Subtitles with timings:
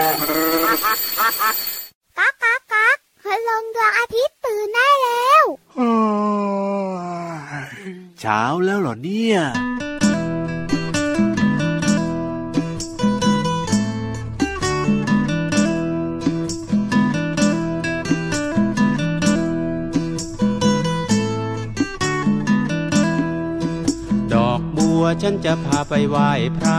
[0.00, 5.44] ก๊ากก๊ากก๊ากคืลงดวงอาทิตย์ตื่นได้แล้ว
[8.20, 9.38] เช้าแล้วเหรอเนี่ย
[24.34, 26.78] ดอกบัวฉันจะพาไปไหว้พระ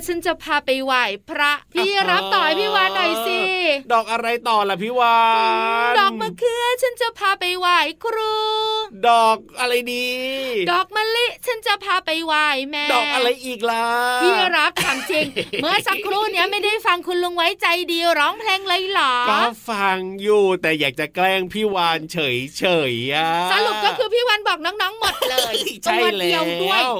[0.00, 3.40] อกบัวฉันจะพาไปไหว้พระ พี่รับต่อยพี่วานหน่อยสิ
[3.92, 5.18] ดอกอะไรต่อล่ะพี่วา
[5.90, 8.34] นดอกมะเขือฉันจะพาไปไหว้ครู
[9.08, 10.08] ดอกอะไรดี
[10.72, 13.84] ดอกมะลิฉันจะพาไปไหว้แม่ ดอกอะไรอีกล่ะ
[14.22, 15.26] พี่รับถามจริง
[15.62, 25.54] เมื่อสักครู่เนี้ยไม่ได้ฟังคุณลุงไว้ใจดีร้องเพลงเลยเหรอก็ฟังอยู่แต่อยากจะแกล้งพี่วานเฉยเฉยๆอะสรุปก็คือพี่วันบอกน้องๆหมดเลย
[25.84, 26.92] ใช่ตัวแล้เดียวด้วยว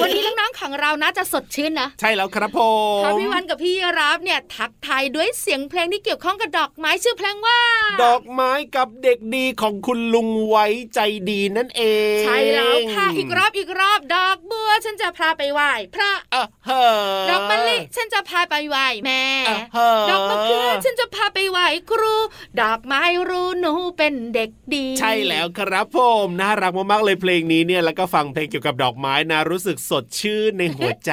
[0.00, 2.60] วันนี้น้องๆของเราน่าจะสดชื่นนะใช่แล้วครับผ
[3.02, 7.60] เพราะมพี่วันกับพี่รับเนี่ยทักทายด้วยเสียงเพลงที่เกี่ยวข้องกับดอกไม้ชื่อเพลงว่า
[8.04, 11.00] ดอกไม้กับเด็กดีของคุณลุงไว้ใจ
[11.30, 11.82] ดีนั่นเอ
[12.20, 22.14] ง ใช่แล้วค่ะอีกรอบอีกรอบดอกบัวฉันจะพาไปไหว้พระอะเฮ้อดอกมะลิฉันจะพาไปไหว้แม่อะเฮ้อดอกมะเขือฉันจะพาไปไหว้ครู
[22.60, 31.12] ดอกไม้รู้หนูเป็นเด็กดี ใช่แล้วครับผมน่ารักมากๆเลยเพลงนี้เนี่ยแล้วก็ฟังเพลงเกี่ยวกับดอกไม้นะรู้สึกสดชื่นในหัวใจ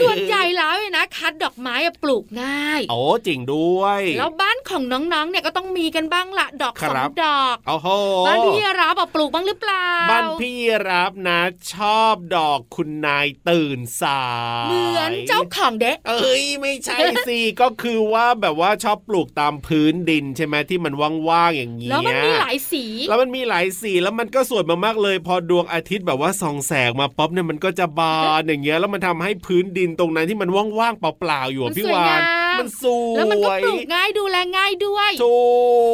[0.00, 7.88] ส่วนใหญ่แล้วเนี่ยนะคัดดอกไม้อะปลูกง่ายโอ้จริงด้วย แล้วบ้านของน้องๆเนี่ยก็ต้องมีกันบ้างละดอกคสอรังบดอกโอ้โห
[8.26, 10.56] บ้านพี่รับอะปลูกบ้างหรือเปล่า บ้านพี่
[10.88, 11.40] รับนะ
[11.72, 14.24] ชอบดอกคุณนายตื่นสา
[14.64, 20.94] ยเหมือนเจ้าของเด็กเอ้ยไม่ใช่สิก็คือว่าแบบว่าชอบปลูกตามพื้นดินใช่ไหมที่มัน
[21.30, 35.38] ว่างๆอย่างเงี้ยแล้วมันมีหลายสี แล้วมันมีหลายสีแล้วมันก็สวยมากๆเลย พอดวงอาทิตย์แบบว่าส่องแสงมาป๊อปเนี่ยมันก็จะบานอย่างเงี้ยแล้วมันทำให้พื้นดินตรงนั้นที่มันว่างๆเปล่าๆอยู่อะมันพี่สวยวานงามมันสวยแล้วมันก็ปลูกง่ายดูแลง่ายด้วยถู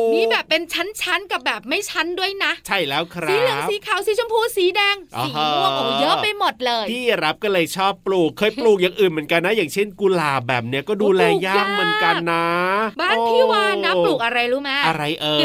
[0.09, 12.47] กมีแบบเป็นชั้นๆกับแบบไม่ชั้นด้วยนะ ใช่แล้วครัสีเหลืองบสีขาวสีชมพูสีแดงอ่าสีฮะม่วงโอ้เยอะไปหมดเลยพี่รับก็เลยชอบปลูกเคยปลูกอย่างอื่นเหมือนกันนะ อย่างเช่นกุหลาบแบบเนี้ยก็ดูแลยากเหมือนกันนะ
[13.01, 15.37] บ้านพี่วานนะปลูกอะไรรู้ไหมอะไรเอ่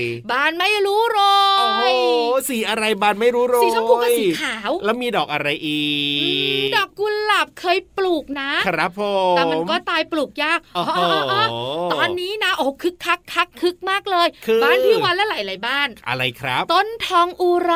[0.00, 1.18] ยบ้านไม่รู้โร
[1.58, 5.80] โอ้โหยสีอะไรบานไม่รู้โรยสีชมพูกับสีขาว แล้วมีดอกอะไรอี
[6.22, 17.72] อืมกดอกกุหลาบเคยปลูกนะ ครับผมแต่มันก็ตายปลูกยากโอ้โหอ๋ออ๋ออ๋อตอนนี้นะโอ้คึกคักคักคึกมากเลยคือบ้านพี่วานและหลาย ๆ บ้าน อะไรครับ ต้นทองอุไร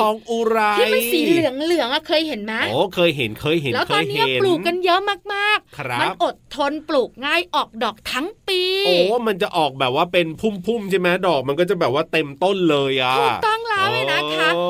[0.00, 5.00] ทองอุไรที่มันสีเหลืองเหลืองๆอะเคยเห็นไหมโอ้เคยเห็นเคยเห็นแล้วเคตอนยเนี้ยเห็นปลูกกันเยอะ
[5.34, 14.67] มากครัๆมันบอดทนปลูกง่ายออกดอกทั้งปีโอ้มันจะออกแบบว่าเป็นพุ่มๆใช่ไหมดอกมันก็จะแบบว่าเต็มต้นเลยอะถูกต้องแล้วเลยนะคะโอ้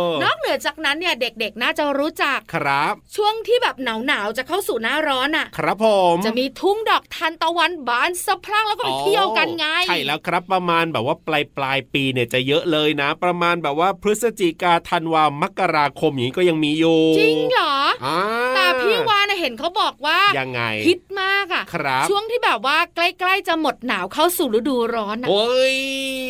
[0.48, 3.76] นอกเหนือจากนั้นเนี่ยเด็กๆน่าจะรู้จักครับ ช่วงที่แบบ
[4.06, 18.18] หนาวๆจะเข้าสู่หน้าร้อนอะ ครับผม จะมีทุ่งดอกทานตะวันบานสะพรั่งแล้วก็ไปเที่ยวกันไง ใช่แล้วครับประมาณแบบว่าปลายปลายปีเนี่ยจะเยอะเลยนะ ประมาณแบบว่าพฤศจิกาธันวามกราคมอย่างนี้ก็ยังมีอยู่ จริงเหรออ่า
[18.54, 25.74] แต่พี่วานน่ะเห็นเขาบอกว่ายังไงฮิตมากอะครับช่วงที่แบบว่าใกล้ ๆ จะหมดหนาวเข้าสู่ฤดูร้อนอะโอ้ย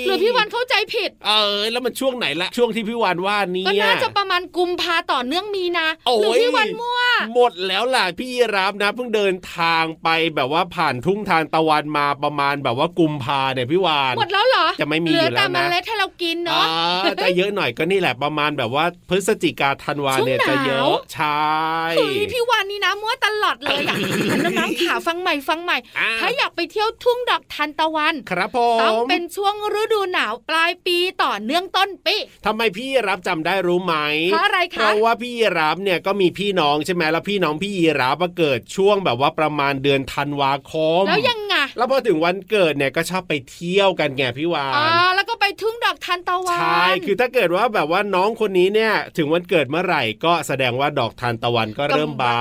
[0.06, 7.00] หรือพี่วานเข้าใจผิด เออ แล้วมันช่วงไหนละช่วงที่พี่วานว่านี่ก็น่าจะประมาณกุมภาต่อเนื่องมีนาโอ้ยหรือพี่วันมั่ว
[7.34, 21.48] หมดแล้วล่ะพี่ยีรับนะเพิ่งเดินทางไปแบบว่าผ่านทุ่งทานตะวันมาประมาณแบบว่ากุมภาเนี่ยพี่วานหมดแล้วเหรอจะไม่มีเหลืออยู่แต่แล้วเมนะล็ดให้เรากินอ่เนาะาแต่เยอะหน่อยก็นี่แหละประมาณแบบว่าพฤศจิกาธันวาเนี่ยช่จะวงหนาวเยอะใช่
[21.98, 23.96] เฮ้ยพี่วานนี่นะมั่วตลอดเลยอะ
[24.30, 32.16] งั้นน้องๆขาฟังใหม่ฟังใหม่อ่าถ้าอยากไปเที่ยวทุ่งดอกทานตะวัน ครับผมต้องเป็นช่วงฤดูหนาวปลายปีต่อเนื่องต้นปี
[32.46, 33.94] ทำไมพี่รับจำได้รู้ไหม
[34.32, 52.38] เพราะอะไรคะเพราะว่าพี่ยีรับเนี่ยก็มีพี่น้องใช่ไหมแล้วพี่น้องพี่ยีรับมาเกิดช่วงแบบว่าประมาณเดือนธันวาคม แล้วยังไงแล้วพอถึงวันเกิดเนี่ยก็ชอบไปเที่ยวกันไงพี่วาอ๋อนแล้วก็ไปทุ่งดอกทานตะวัน ใช่ คือถ้าเกิดว่าแบบว่าน้องคนนี้เนี่ย ถึงวันเกิดเมื่อไหร่ก็แสดงว่าดอกทานตะวันก็เริ่มบา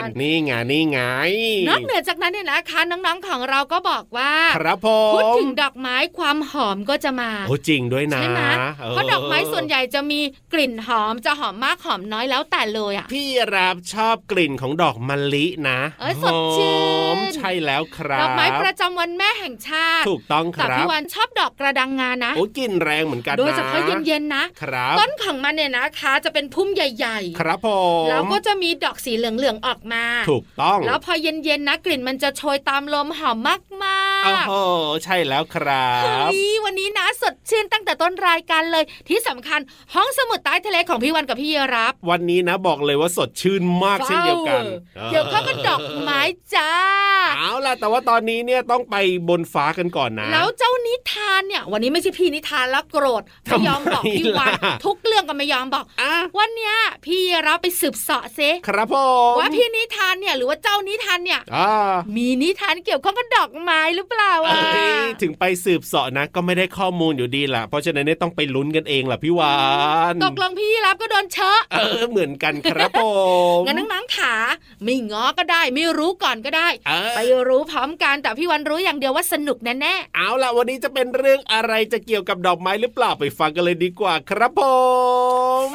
[0.00, 1.00] นนี่ไงนี่ไง
[1.68, 8.42] นอกเหนือจากนั้นเนี่ยนะคะน้องๆของเราก็บอกว่าครับผพูดมถึงดอกไม้ความหอมก็จะมาโอ้จริงด้วยนะใช่ไหม
[8.90, 10.20] เพราะดอกไม้ส่วนใหญ่จะมี
[10.52, 16.78] กลิ่นหอมจะหอมมากหอมน้อยแล้วแต่เลยอะ พี่รับชอบกลิ่นของดอกมะลินะเอ้ยสดชื่นห
[17.08, 27.68] อมใช่แล้วครับดอกไม้ประจำวันแม่แห่งชาติ ถูกต้องคแต่รัพี่บวันชอบดอกกระดังงานะโอ้กลิ่นแรงเหมือนกันนะโดยเฉพาะเย็นๆนะครับต้นของมันเนี่ยนะคะ จะเป็นพุ่มใหญ่ครับผ
[28.02, 33.60] มๆแล้วก็จะมีดอกสีเหลืองๆออกมา ถูกต้อง แล้วพอเย็นๆนะกลิ่นมันจะโชยตามลมหอมมาก
[34.24, 34.52] โอ้ๆโห
[35.04, 39.60] ใช่แล้วครับเฮ้ยวันนี้นะสดชื่นตั้งแต่ต้นรายการเลยที่สำคัญ
[39.94, 44.62] ห้องสมุดใต้ทะเลของพี่วันกับพี่เยรับ วันนี้นะบอกเลยว่าสดชื่นมากเช่นเดียวกัน
[45.10, 46.20] เกี่ยวข้องกับดอกไม้
[46.54, 46.70] จ้า
[47.36, 48.96] เอาล่ะแต่ว่าตอนนี้เนี่ยต้องไป
[49.28, 56.74] บนฟ้ากันก่อนนะ แล้วเจ้านิทานเนี่ย วันนี้ไม่ใช่พี่นิทานแล้วโกรธไม่ยอมบอกพี่วันทำไมล่ะทุกเรื่องก็ไม่ยอมบอกอะวันเนี้ย
[57.06, 58.96] พี่เราไปสืบเสาะเซครับผ
[59.34, 61.70] มว่าพี่นิทานเนี่ยหรือว่าเจ้านิทานเนี่ยอ่า
[62.16, 69.54] มีนิทานเกี่ยวข้องกับดอกไม้หรือเปล่าเอ้อะยถึงไปสืบเสาะนะ ก็ไม่ได้ข้อมูลอยู่ดีล่ะ เพราะฉะนั้นเนี่ยต้องไปลุ้นกันเองล่ะพี่วา
[70.12, 73.02] นตกลงพี่รับก็โดนเชอะเออเหมือนกันครับผ
[73.58, 74.34] มงั้นน้องๆขา
[74.84, 84.60] ไม่ง้อก็ได้ ไม่รู้ก่อนก็ได้เออไปรู้พร้อมกันแต่พี่วันรู้อย่างเดียวว่าสนุกแน่เอาล่ะวันนี้จะเป็นเรื่องอะไรจะเกี่ยวกับดอกไม้หรือเปล่าไปฟังกันเลยดีกว่าครับผ
[85.64, 85.68] ม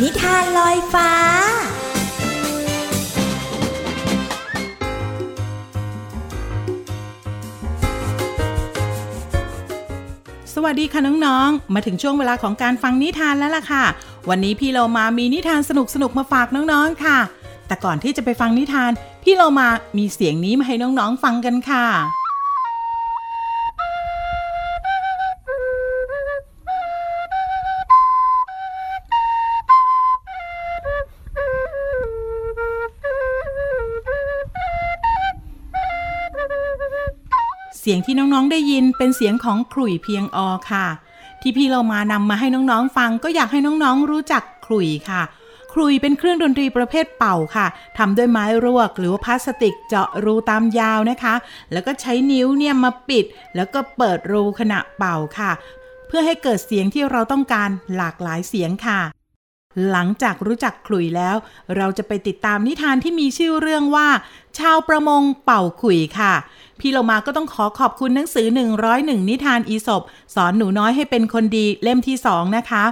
[0.00, 1.10] นิทานลอยฟ้า
[10.54, 13.84] สวัสดีค่ะน้องๆ มาถึงช่วงเวลาของการฟังนิทานแล้วล่ะค่ะ
[14.28, 15.70] วันนี้พี่เรามามีนิทานส
[16.02, 17.18] นุกๆมาฝากน้องๆค่ะ
[17.66, 18.90] แต่ก่อนที่จะไปฟังนิทาน
[19.22, 19.68] พี่เรามา
[19.98, 21.86] มีเสียงนี้มาให้น้องๆฟังกันค่ะ
[37.92, 40.86] สียงที่น้องๆได้ยินเป็นเสียงของขลุ่ยเพียงออค่ะ
[41.40, 45.22] ที่พี่เรามานำมาให้น้องๆฟังก็อยากให้น้องๆรู้จักขลุ่ยค่ะ
[45.72, 47.66] ขลุ่ยเป็นเครื่องดนตรีประเภทเป่าค่ะ
[47.98, 51.34] ทำด้วยไม้รวกหรือว่าพลาสติกเจาะรูตามยาวนะคะ
[51.72, 53.24] แล้วก็ใช้นิ้วเนี่ยมาปิด
[53.56, 55.52] แล้วก็เปิดรูขณะเป่าค่ะ
[56.06, 59.00] เพื่อให้เกิดเสียงที่เราต้องการหลากหลายเสียงค่ะ
[59.90, 61.36] หลังจากรู้จักขลุ่ยแล้ว
[61.76, 64.08] เราจะไปติดตามนิทานที่มีชื่อเรื่องว่า
[64.58, 66.34] ชาวประมงเป่าขลุ่ยค่ะ
[66.80, 68.46] พี่เรามาก็ต้องขอขอบคุณหนังสือ
[68.88, 70.02] 101 นิทานอีสบ
[70.34, 72.84] สอนหนูน้อยให้เป็นคนดีเล่มที่ 2 นะคะ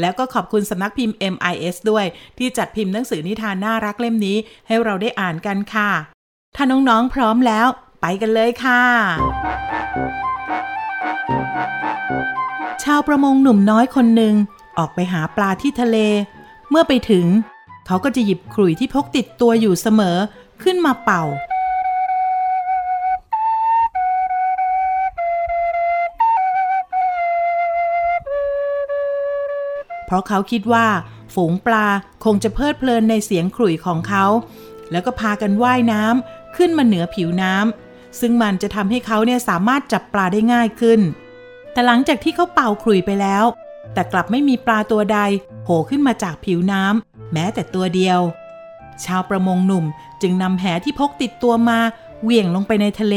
[0.00, 2.04] แล้วก็ขอบคุณสำนักพิมพ์ MIS ด้วย
[2.38, 5.90] ที่จัดพิมพ์หนังสือนิทานน่ารักเล่มนี้ ให้เราได้อ่านกันค่ะ
[6.56, 7.66] ถ้าน้องๆพร้อมแล้ว
[8.00, 8.82] ไปกันเลยค่ะ
[12.84, 14.34] ชาวประมงหนุ่มน้อยคนหนึ่ง
[14.78, 15.96] ออกไปหาปลาที่ทะเล
[16.70, 17.26] เมื่อไปถึง
[17.86, 20.16] เขาก็จะหยิบขลุ่ยที่พกติดตัวอยู่เสมอ
[20.62, 21.24] ขึ้นมาเป่า
[30.06, 30.86] เพราะเขาคิดว่า
[31.34, 31.86] ฝูงปลา
[32.24, 34.24] คงจะเพลิดเพลินในเสียงขลุ่ยของเขา
[34.90, 41.00] แล้วก็พากันว่ายน้ำขึ้นมาเหนือผิวน้ำซึ่งมันจะทำให้เขาเนี่ยสามารถจับปลาได้ง่ายขึ้น
[41.72, 43.44] แต่หลังจากที่เขาเป่าขลุ่ยไปแล้ว
[43.94, 45.18] แต่กลับไม่มีปลาตัวใด
[45.62, 48.20] โผล่ขึ้นมาจากผิวน้ำแม้แต่ตัวเดียว
[49.04, 49.84] ชาวประมงหนุ่ม
[50.22, 51.78] จึงนำแหที่พกติดตัวมา
[52.22, 53.16] เหวี่ยงลงไปในทะเล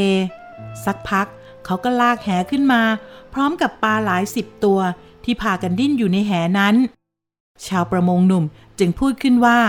[0.85, 1.27] สักพัก
[1.65, 2.81] เขาก็ลากแหขึ้นมา
[3.33, 4.79] พร้อมกับปลาหลายสิบตัว
[5.23, 6.75] ที่พากันดิ้นอยู่ในแหนั้น
[7.67, 8.43] ชาวประมงหนุ่ม
[8.79, 9.59] จึงพูดขึ้นว่า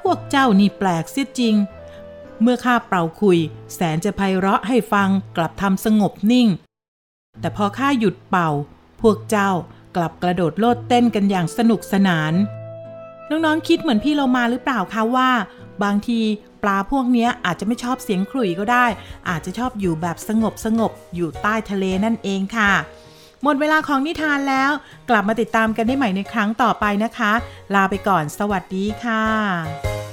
[0.00, 1.54] พวกเจ้านี่แปลกเสียจริง
[2.40, 3.38] เมื่อข้าเป่าคุย
[3.74, 6.48] แสนจะไพเราะให้ฟังกลับทำสงบนิ่ง
[7.40, 8.50] แต่พอข้าหยุดเป่า
[9.02, 9.50] พวกเจ้า
[9.96, 12.32] กลับกระโดดโลดเต้นกันอย่างสนุกสนาน
[13.28, 15.30] น้องๆคิดเหมือนพี่เรามาหรือเปล่าคะว่า
[15.82, 16.20] บางที
[16.62, 18.86] ปลาพวกนี้อาจจะไม่ชอบเสียงขลุ่ยก็ได้
[19.28, 22.72] อาจจะชอบอยู่แบบสงบสงบๆอยู่ใต้ทะเลนั่นเองค่ะ
[23.42, 24.70] หมดเวลาของนิทานแล้ว
[25.10, 27.32] กลับมาติดตามกันได้ใหม่ในครั้งต่อไปนะคะ
[27.74, 30.09] ลาไปก่อนสวัสดีค่ะ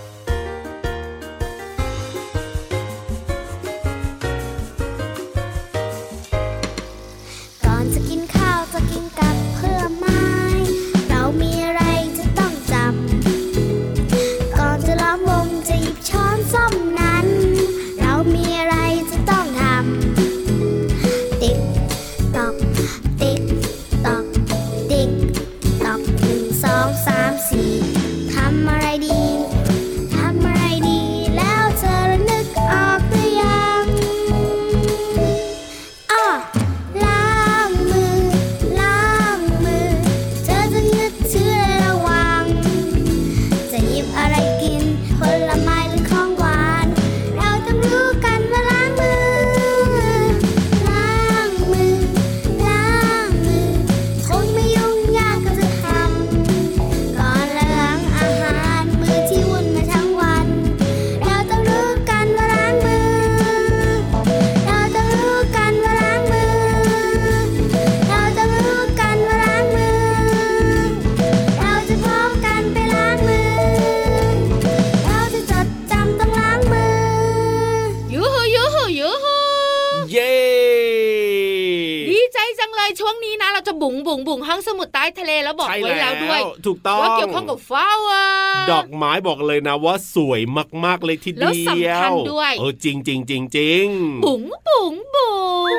[86.65, 88.25] ถูกต้องว่าเกี่ยวข้องกับฟ้าวา
[88.71, 90.41] ดอกไม้บอกเลยนะว่าสวย
[90.85, 93.85] มากๆเลยทีเดียวแล้วสำคัญด้วยเออจริงจริงจริงจริง
[94.25, 95.35] บุ๋งบุ๋งบุ๋
[95.75, 95.77] ง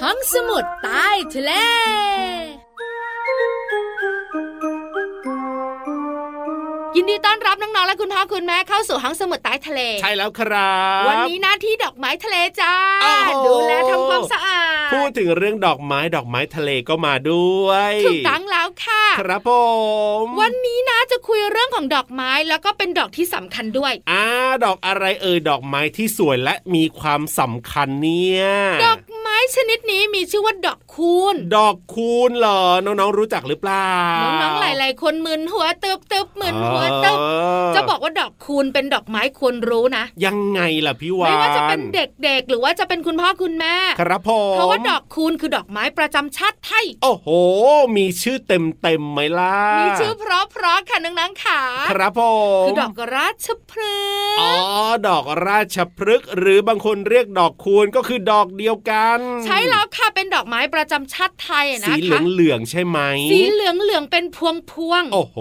[0.00, 1.52] ห้องสมุดใต้ทะเล
[6.96, 19.50] ยินดีต้อนรับน้องๆและคุณพ่อคุณแม่เข้าสู่ห้องสมุดใต้ทะเล ใช่แล้วครับ วันนี้หน้าที่ดอกไม้ทะเลจ้าโอ้โหดูแลทำความสะอาด พูดถึงเรื่องดอกไม้ดอกไม้ทะเลก็มาด้วย ถูกต้องแล้วค่ะ ครับผ
[20.22, 24.24] ม วันนี้นะจะคุยเรื่องของดอกไม้แล้วก็เป็นดอกที่สำคัญด้วย อ่า
[24.64, 28.44] ดอกอะไรเอ่ยดอกไม้ที่สวยและมีความสำคัญเนี่ย
[28.84, 33.90] ดอกไม้ชนิดนี้มีชื่อว่าดอกคูณ ดอกคูณเหรอ น้องๆรู้จักหรือเปล่า
[34.42, 37.22] น้องๆหลาย ๆ คนมึนหัวตึบตึบมึนหัวตึบเอ
[37.70, 47.28] อจะบอกว่าดอกคูณเป็นดอกไม้ควรรู้นะ ยังไงล่ะพี่วานไม่ว่าจะเป็นเด็กๆ หรือว่าจะเป็นคุณพ่อคุณแม่ ครับผมเพราะว่าดอกคูณคือดอกไม้ประจำชาติไทย โอ้โห
[47.96, 52.20] มีชื่อเต็มเต็มๆไหมล่ะมีชื่อเพราะเพราะๆค่ะนังๆขาครับผ
[52.62, 53.96] มคือดอกราชพฤ
[54.34, 54.52] กอ๋อ
[54.90, 62.98] ษ์ดอกราชพฤกษ์หรือบางคนเรียกดอกคูณก็คือดอกเดียวกัน ใช่แล้วค่ะเป็นดอกไม้ประจำชาติไทยอะสีนะเหลืคะองเหลืองๆใช่ไหม
[63.30, 65.38] สีเหลืองเหลืองๆเป็นพวงพวงๆโอ้โห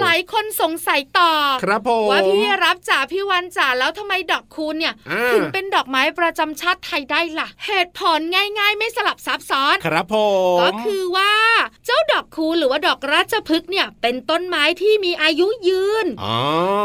[0.00, 1.32] หลายคนสงสัยต่อ
[1.64, 10.16] ครับผมว่าพี่รับจ๋าพี่วันจ๋าแล้วทำไมดอกคูณเนี่ยอ่าถึงเป็นดอกไม้ประจำชาติไทยได้ล่ะ เหตุผลง่าย ๆ ไม่สลับซับซ้อนครับผ
[10.56, 11.32] มก็คือว่า
[11.86, 16.36] เจ้าดอกคูณหรือว่าดอกราชพฤกษ์เนี่ย เป็นต้นไม้ที่มีอายุยืนอ๋อ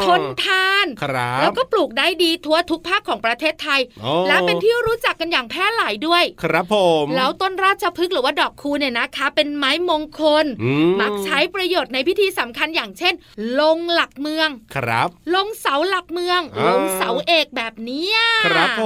[0.05, 13.13] ทนทานครับแล้วก็ปลูกได้ดีทั่วทุกภาคของประเทศไทยโอ้และเป็นที่รู้จักกันอย่างแพร่หลายด้วย ครับผมแล้วต้นราชพฤกษ์หรือว่าดอกคูณเนี่ยนะคะ เป็นไม้มงคลอืมักใช้ประโยชน์ในพิธีสำคัญอย่างเช่น
[13.59, 18.85] ลงหลักเมือง ครับ ลงเสาหลักเมืองอ่าลงเสาเอกแบบเนี้ยครับผ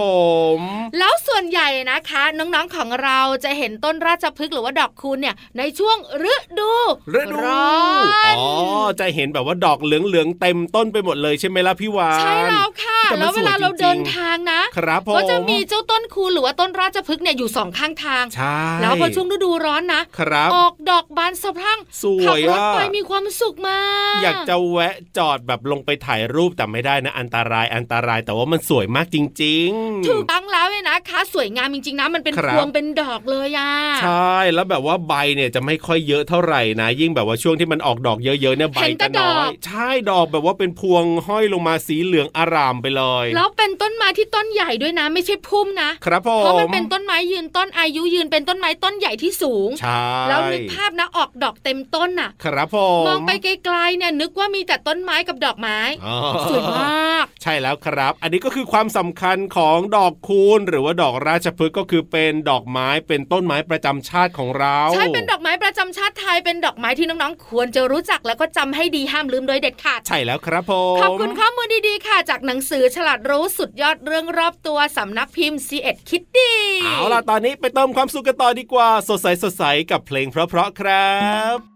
[0.57, 0.59] ม
[0.97, 5.97] แล้ว ส่วนใหญ่นะคะน้องๆของเราจะเห็นต้นราชพฤกษ์หรือว่าดอกคูณเนี่ยในช่วง
[6.33, 6.73] ฤดู
[7.19, 8.05] ฤดูร้อน
[8.39, 8.47] อ๋อ
[8.99, 23.81] จะเห็นแบบว่าดอกเหลืองๆเต็มต้นไปหมดเลยใช่ไหมล่ะพี่วานใช่แล้วค่ะแต่มันแล้วเวลาเราสวยจริงๆเดินทางนะครับผมก็จะมีเจ้าต้นคูณหรือว่าต้นราชพฤกษ์เนี่ยอยู่สองข้างทางใช่แล้วพอช่วงฤดูร้อนนะครับออกดอกบานสะพรั่งสวยขัรถอะไปมีความสุขมา
[24.17, 33.71] ก อยากจะแวะจอดแบบลงไปถ่ายรูปแต่ไม่ได้นะอันตรายอันตรายแต่ว่ามันสวยมากจริง ๆ ถูกต้องแล้วเลยนะคะสวยงามจริงๆนะมันเป็นครัพบวงเป็นดอกเลยอะ
[34.03, 76.55] ใช่แล้วแบบว่าใบเนี่ยจะไม่ค่อยเยอะเท่าไหร่นะ ยิ่งแบบว่าช่วงที่มันออกดอกเยอะๆเนี่ยใบเห็นแต่จะน้อดอยกใช่ดอกแบบว่าเป็นพวงห้อยลงมาสีเหลืองอารามไปเลยแล้วเป็นต้นไม้ที่ต้นใหญ่ด้วยนะไม่ใช่พุ่มนะ ครับผมเพราะมันเป็นต้นไม้ยืนต้นอายุยืนเป็นต้นไม้ต้นใหญ่ที่สูงใช่แล้วนึกภาพนะออกดอกเต็มต้นน่ะ ครับผมมองไปไกลๆเนี่ยนึกว่ามีแต่ต้นไม้กับดอกไม้อ๋อสวยมาก ใช่แล้วครับ อันนี้ก็คือความสำคัญของดอกคูณหรือว่าดอกราชพฤกษ์ก็คือเป็นดอกไม้เป็นต้นไม้ประจำชาติของเรา ใช่เป็นดอกไม้ประจำชาติไทยเป็นดอกไม้ที่น้องๆ ควรจะรู้จักแล้วก็จำให้ดีห้ามลืมโดยเด็ดขาด ใช่แล้วครับผมขอบคุณข้อมูลดีๆค่ะ จากหนังสือฉลาดรู้สุดยอดเรื่องรอบตัวสำนักพิมพ์ C ีเอ็ดคิดดี
[76.85, 81.11] เอาล่ะตอนนี้ไปเติมความสุขกันต่อดีกว่า สดใสสดใสกับเพลงเพราะๆครั
[81.55, 81.72] บ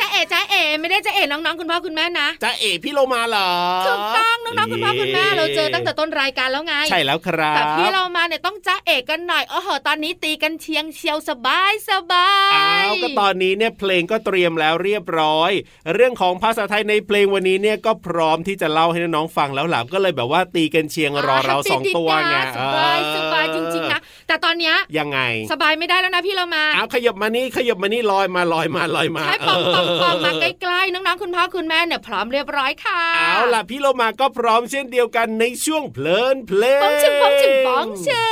[0.00, 3.50] จ๊เอ๋จ๊เอ๋ไม่ได้จ๊เอ๋น้องๆคุณพ่อคุณแม่นะจ๊เอ๋พี่โลมาเหรอ
[3.86, 15.50] ถูกต้อง น้องๆคุณพ่อคุณแม่เราเจอตั้งแต่ต้นรายการแล้วไง ใช่แล้วครับแต่พี่เรามาเนี่ยต้องจ้าเอกกันหน่อยโอ้โหตอนนี้ตีกันเชียงเชียวสบายสบายอ้าวก็ตอนนี้เนี่ยเพลงก็เตรียมแล้วเรียบร้อย
[15.94, 25.20] เรื่องของภาษาไทยในเพลงวันนี้เนี่ยก็พร้อมที่จะเล่าให้น้องๆฟังแล้วหลังก็เลยแบบว่าตีกันเชียงรอเราสองตัวไงสบายเออสบายจริงๆนะแต่ตอนเนี้ยยังไง
[25.52, 38.24] สบายไม่ได้แล้วนะพี่เรามาอ้าวขยับมานี่ขยับมานี่ลอยมาลอยมาลอยมาใช่ปองปองปองมาเใกล้ๆน้องๆคุณพ่อคุณแม่เนี่ยพร้อมเรียบร้อยค่ะเอาล่ะพี่โลมาก็พร้อมเช่นเดียวกันในช่วงเพลินเพลงปองชึงปองชึงปองชึ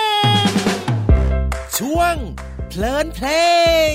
[0.44, 0.48] ง
[1.78, 2.16] ช่วง
[2.68, 3.28] เพลินเพล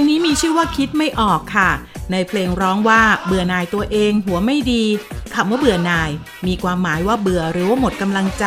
[0.00, 1.70] งนี้มีชื่อว่าคิดไม่ออกค่ะ
[2.12, 4.84] ในเพลงร้องว่าเบื่อนายตัวเอง หัวไม่ดี
[5.34, 6.10] คำว่าเบื่อนาย
[6.46, 8.46] มีความหมายว่าเบื่อหรือว่าหมดกำลังใจ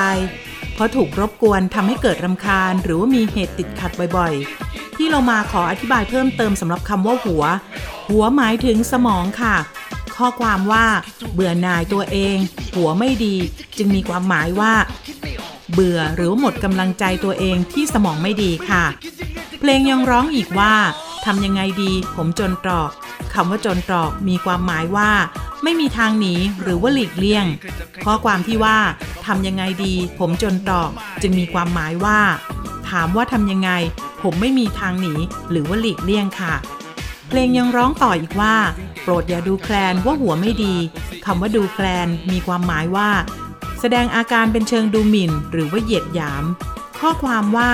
[0.73, 7.43] เพราะถูกรบกวนทำให้เกิดรำคาญ หรือว่ามีเหตุติดขัดบ่อยๆ ที่เรามาขออธิบายเพิ่มเติมสำหรับคำว่าหัว
[8.09, 9.55] หัวหมายถึงสมองค่ะ
[10.15, 10.85] ข้อความว่า
[11.33, 12.35] เบื่อนายตัวเอง
[12.75, 13.35] หัวไม่ดี
[13.77, 14.73] จึงมีความหมายว่า
[15.73, 18.85] เบื่อหรือว่าหมดกำลังใจตัวเองที่สมองไม่ดีค่ะ
[19.59, 20.73] เพลงยังร้องอีกว่า
[21.25, 22.89] ทำยังไงดี ผมจนตรอก
[23.33, 25.11] คำว่าจนตรอกมีความหมายว่า
[25.63, 27.45] ไม่มีทางหนีหรือว่าหลีกเลี่ยง
[28.05, 28.77] ข้อความที่ว่า
[29.25, 30.89] ทำยังไงดี ผมจนตรอก
[31.21, 32.19] จึงมีความหมายว่า
[32.89, 33.71] ถามว่าทำยังไง
[34.21, 35.13] ผมไม่มีทางหนี
[35.49, 36.53] หรือว่าหลีกเลี่ยงค่ะ
[37.27, 38.55] เพลงยังร้องต่ออีกว่า
[39.01, 40.75] โปรดอย่าดูแคลนว่าหัวไม่ดี
[41.25, 43.09] คำว่าดูแคลนมีความหมายว่า
[43.79, 46.43] แสดงอาการเป็นเชิงดูหมิ่น หรือว่าเหยียดหยาม
[46.99, 47.71] ข้อความว่า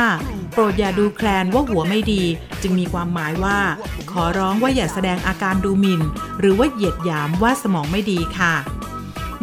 [0.51, 2.23] โปรดอย่าดูแคลนว่าหัวไม่ดี
[2.61, 3.57] จึงมีความหมายว่า
[4.11, 6.01] ขอร้องว่าอย่าแสดงอาการดูหมิ่น
[6.39, 8.53] หรือว่าเหยียดหยามว่าสมองไม่ดีค่ะ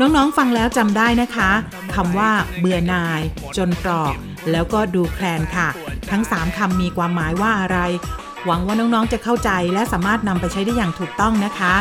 [0.01, 1.51] น้องๆฟังแล้วจำได้นะคะ
[1.95, 3.21] คำว่า เบื่อนาย
[3.57, 4.15] จนตรอก
[4.51, 5.69] แล้วก็ดูแคลนค่ะ
[6.11, 7.79] ทั้ง 3คำมีความหมายว่าอะไร
[8.47, 11.75] หวังว่าน้องๆจะเข้าใจและสามารถนำไปใช้ได้อย่างถูกต้องนะคะ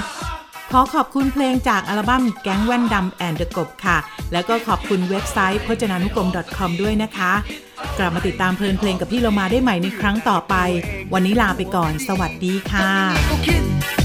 [0.72, 3.98] ขอขอบคุณเพลงจากอัลบั้มแก๊งแว่นดำแอนเดอะกบค่ะ
[4.34, 7.32] แล้วก็ขอบคุณเว็บไซต์พจนานุกรม .com ด้วยนะคะ
[7.98, 10.56] กลับมาติดตามเพลินเพลงกับพี่เรามาได้ใหม่ในครั้งต่อไป
[11.14, 14.05] วันนี้ลาไปก่อน สวัสดีค่ะ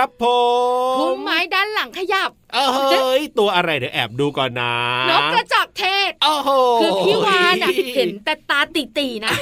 [0.00, 0.26] ครับผ
[1.00, 4.72] พุ่มมไม้ด้านหลังขยับ เอ้ยตัวอะไรเดี๋ยวแอบดูก่อนนะ
[5.10, 8.60] นกกระจอกเทศโอ้โหคือพี่วานอะเห็นแต่ตา
[8.98, 9.34] ตีๆนะ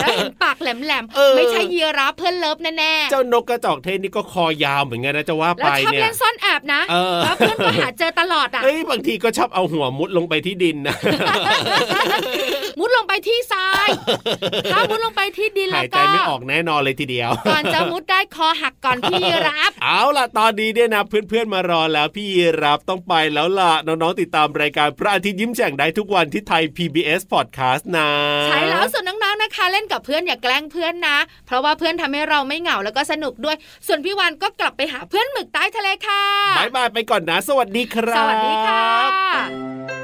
[0.00, 10.96] แล้วเห็นปากแหลมเออๆไม่ใช่ยีราฟเพื่อนเลิฟแน่ๆเจ้านกกระจอกเทศนี่ก็คอยาวเหมือนกันนะจะว่าแล้ไปวชอบเนี่ยเล่นซ่อนแอบนะเออแล้วเพื่อนก็หาเจอตลอดอะเอ้ยบางทีก็ชอบเอาหัวมุดลงไปที่ดินนะ
[12.78, 13.88] มุดลงไปที่ทราย
[14.72, 28.10] ถ้ามุดลงไปที่ดินหาแล้วยใจก็ไม่ออกแน่นอนเลยทีเดียว ก่อนจะมุดได้คอหักก่อนพี่ยีรับ เอาล่ะตอนนี้เนี่ยนะเพื่อนๆมารอแล้วพี่ยีรับต้องไปแล้วล่ะน้องๆติดตามรายการพระอาทิตย์ยิ้มแฉ่งได้ทุกวันที่ไทย PBS Podcast นะ
[28.46, 33.56] ใช่แล้วส่วนน้องๆนะคะ เล่นกับเพื่อนอย่าแกล้งเพื่อนนะ เพราะว่าเพื่อนทำให้เราไม่เหงาแล้วก็สนุกด้วย
[33.86, 36.22] ส่วนพี่วันก็กลับไปหาเพื่อนหมึกใต้ทะเลค่ะ
[36.58, 40.03] บายบายไปก่อนนะ สวัสดีครับ สวัสดีค่ะ